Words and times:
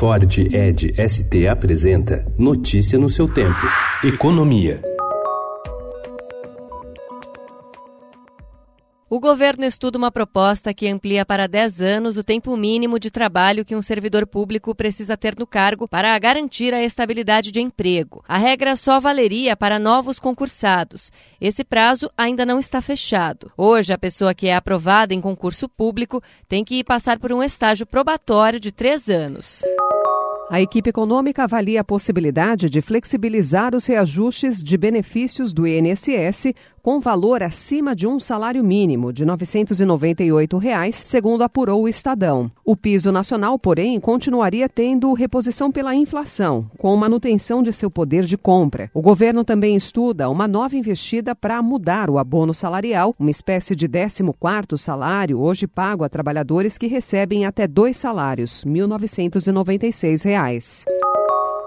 Ford 0.00 0.38
Ed 0.50 0.94
ST 0.96 1.46
apresenta 1.46 2.24
Notícia 2.38 2.98
no 2.98 3.10
seu 3.10 3.28
tempo. 3.28 3.60
Economia. 4.02 4.80
O 9.10 9.20
governo 9.20 9.66
estuda 9.66 9.98
uma 9.98 10.10
proposta 10.10 10.72
que 10.72 10.88
amplia 10.88 11.26
para 11.26 11.46
10 11.46 11.82
anos 11.82 12.16
o 12.16 12.24
tempo 12.24 12.56
mínimo 12.56 12.98
de 12.98 13.10
trabalho 13.10 13.62
que 13.62 13.76
um 13.76 13.82
servidor 13.82 14.26
público 14.26 14.74
precisa 14.74 15.18
ter 15.18 15.36
no 15.38 15.46
cargo 15.46 15.86
para 15.86 16.18
garantir 16.18 16.72
a 16.72 16.82
estabilidade 16.82 17.52
de 17.52 17.60
emprego. 17.60 18.24
A 18.26 18.38
regra 18.38 18.76
só 18.76 19.00
valeria 19.00 19.54
para 19.54 19.78
novos 19.78 20.18
concursados. 20.18 21.12
Esse 21.38 21.62
prazo 21.62 22.10
ainda 22.16 22.46
não 22.46 22.58
está 22.58 22.80
fechado. 22.80 23.52
Hoje, 23.54 23.92
a 23.92 23.98
pessoa 23.98 24.32
que 24.32 24.46
é 24.46 24.54
aprovada 24.54 25.12
em 25.12 25.20
concurso 25.20 25.68
público 25.68 26.22
tem 26.48 26.64
que 26.64 26.82
passar 26.82 27.18
por 27.18 27.32
um 27.32 27.42
estágio 27.42 27.84
probatório 27.84 28.58
de 28.58 28.72
três 28.72 29.10
anos. 29.10 29.60
A 30.52 30.60
equipe 30.60 30.90
econômica 30.90 31.44
avalia 31.44 31.80
a 31.80 31.84
possibilidade 31.84 32.68
de 32.68 32.82
flexibilizar 32.82 33.72
os 33.72 33.86
reajustes 33.86 34.60
de 34.60 34.76
benefícios 34.76 35.52
do 35.52 35.64
INSS 35.64 36.52
com 36.82 36.98
valor 36.98 37.42
acima 37.42 37.94
de 37.94 38.06
um 38.06 38.18
salário 38.18 38.64
mínimo 38.64 39.12
de 39.12 39.24
998 39.24 40.58
reais, 40.58 41.04
segundo 41.06 41.42
apurou 41.42 41.82
o 41.82 41.88
Estadão. 41.88 42.50
O 42.64 42.74
piso 42.74 43.12
nacional, 43.12 43.58
porém, 43.58 44.00
continuaria 44.00 44.68
tendo 44.68 45.12
reposição 45.12 45.70
pela 45.70 45.94
inflação, 45.94 46.68
com 46.78 46.96
manutenção 46.96 47.62
de 47.62 47.72
seu 47.72 47.90
poder 47.90 48.24
de 48.24 48.36
compra. 48.36 48.90
O 48.92 49.02
governo 49.02 49.44
também 49.44 49.76
estuda 49.76 50.30
uma 50.30 50.48
nova 50.48 50.74
investida 50.74 51.32
para 51.32 51.62
mudar 51.62 52.10
o 52.10 52.18
abono 52.18 52.54
salarial, 52.54 53.14
uma 53.20 53.30
espécie 53.30 53.76
de 53.76 53.88
14º 53.88 54.76
salário 54.76 55.38
hoje 55.38 55.68
pago 55.68 56.02
a 56.02 56.08
trabalhadores 56.08 56.76
que 56.76 56.88
recebem 56.88 57.44
até 57.44 57.68
dois 57.68 57.98
salários, 57.98 58.64
1.996 58.64 60.24
reais. 60.24 60.39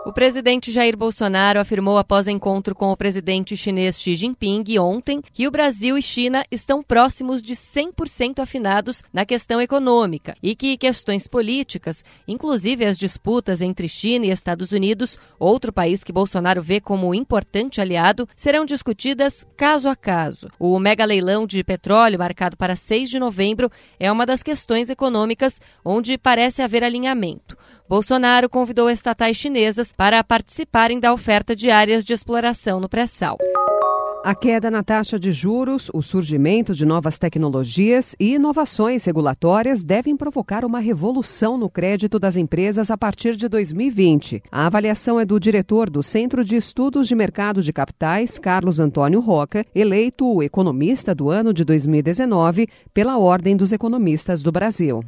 O 0.06 0.12
presidente 0.12 0.70
Jair 0.70 0.98
Bolsonaro 0.98 1.60
afirmou 1.60 1.98
após 1.98 2.28
encontro 2.28 2.76
com 2.76 2.92
o 2.92 2.98
presidente 2.98 3.56
chinês 3.56 3.98
Xi 4.02 4.16
Jinping 4.16 4.78
ontem 4.78 5.22
que 5.32 5.48
o 5.48 5.52
Brasil 5.52 5.98
e 5.98 6.02
China 6.02 6.44
estão 6.52 6.84
próximos 6.84 7.42
de 7.42 7.54
100% 7.54 8.40
afinados 8.40 9.02
na 9.14 9.26
questão 9.26 9.62
econômica 9.62 10.36
e 10.44 10.56
que 10.56 10.76
questões 10.76 11.26
políticas, 11.26 12.04
inclusive 12.28 12.84
as 12.84 12.98
disputas 12.98 13.62
entre 13.62 13.88
China 13.88 14.26
e 14.26 14.32
Estados 14.32 14.74
Unidos, 14.74 15.18
outro 15.40 15.72
país 15.72 16.04
que 16.04 16.12
Bolsonaro 16.12 16.62
vê 16.62 16.82
como 16.82 17.16
importante 17.16 17.80
aliado, 17.80 18.28
serão 18.36 18.66
discutidas 18.66 19.46
caso 19.56 19.88
a 19.88 19.96
caso. 19.96 20.50
O 20.60 20.78
mega 20.80 21.06
leilão 21.06 21.48
de 21.48 21.64
petróleo 21.64 22.20
marcado 22.20 22.58
para 22.58 22.76
6 22.76 23.10
de 23.10 23.20
novembro 23.20 23.72
é 23.98 24.12
uma 24.12 24.26
das 24.26 24.44
questões 24.44 24.90
econômicas 24.90 25.62
onde 25.86 26.18
parece 26.18 26.62
haver 26.62 26.84
alinhamento. 26.84 27.53
Bolsonaro 27.94 28.50
convidou 28.50 28.90
estatais 28.90 29.38
chinesas 29.38 29.94
para 29.94 30.24
participarem 30.24 31.00
da 31.00 31.14
oferta 31.14 31.56
de 31.56 31.70
áreas 31.70 32.04
de 32.04 32.12
exploração 32.12 32.80
no 32.80 32.90
pré-sal. 32.90 33.38
A 34.26 34.34
queda 34.34 34.72
na 34.72 34.82
taxa 34.82 35.20
de 35.20 35.32
juros, 35.32 35.92
o 35.94 36.02
surgimento 36.02 36.74
de 36.74 36.88
novas 36.88 37.20
tecnologias 37.20 38.16
e 38.20 38.34
inovações 38.34 39.06
regulatórias 39.06 39.84
devem 39.84 40.18
provocar 40.18 40.66
uma 40.66 40.80
revolução 40.80 41.56
no 41.56 41.70
crédito 41.70 42.18
das 42.18 42.36
empresas 42.36 42.90
a 42.90 42.98
partir 42.98 43.36
de 43.36 43.48
2020. 43.48 44.42
A 44.52 44.66
avaliação 44.66 45.20
é 45.20 45.26
do 45.26 45.40
diretor 45.40 45.88
do 45.88 46.02
Centro 46.02 46.44
de 46.44 46.56
Estudos 46.56 47.08
de 47.08 47.14
Mercado 47.14 47.62
de 47.62 47.72
Capitais, 47.72 48.40
Carlos 48.40 48.80
Antônio 48.80 49.20
Roca, 49.20 49.64
eleito 49.76 50.26
o 50.26 50.42
economista 50.42 51.14
do 51.14 51.30
ano 51.30 51.54
de 51.54 51.64
2019 51.64 52.68
pela 52.92 53.20
Ordem 53.20 53.56
dos 53.56 53.72
Economistas 53.72 54.42
do 54.42 54.52
Brasil. 54.52 55.02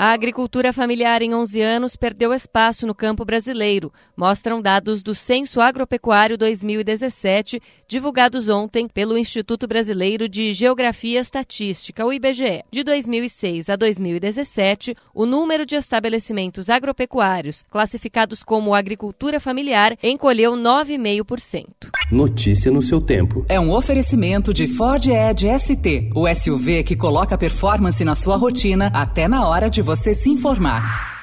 A 0.00 0.12
agricultura 0.12 0.72
familiar 0.72 1.22
em 1.22 1.34
11 1.34 1.60
anos 1.60 1.96
perdeu 1.96 2.32
espaço 2.32 2.86
no 2.86 2.94
campo 2.94 3.24
brasileiro, 3.24 3.92
mostram 4.16 4.62
dados 4.62 5.02
do 5.02 5.12
Censo 5.12 5.60
Agropecuário 5.60 6.38
2017, 6.38 7.60
divulgados 7.88 8.48
ontem 8.48 8.86
pelo 8.86 9.18
Instituto 9.18 9.66
Brasileiro 9.66 10.28
de 10.28 10.54
Geografia 10.54 11.18
e 11.18 11.20
Estatística, 11.20 12.06
o 12.06 12.12
IBGE. 12.12 12.62
De 12.70 12.84
2006 12.84 13.68
a 13.68 13.74
2017, 13.74 14.94
o 15.12 15.26
número 15.26 15.66
de 15.66 15.74
estabelecimentos 15.74 16.70
agropecuários 16.70 17.64
classificados 17.68 18.44
como 18.44 18.76
agricultura 18.76 19.40
familiar 19.40 19.98
encolheu 20.00 20.52
9,5%. 20.52 21.64
Notícia 22.12 22.70
no 22.70 22.80
seu 22.80 23.00
tempo. 23.00 23.44
É 23.48 23.58
um 23.58 23.72
oferecimento 23.72 24.54
de 24.54 24.68
Ford 24.68 25.04
Edge 25.08 25.48
ST, 25.58 26.10
o 26.14 26.32
SUV 26.32 26.84
que 26.84 26.94
coloca 26.94 27.36
performance 27.36 28.04
na 28.04 28.14
sua 28.14 28.36
rotina 28.36 28.92
até 28.94 29.26
na 29.26 29.48
hora 29.48 29.68
de 29.68 29.87
você 29.88 30.12
se 30.12 30.28
informar. 30.28 31.17